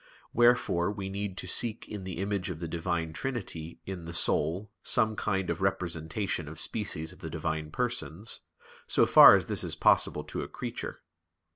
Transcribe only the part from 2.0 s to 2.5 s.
the image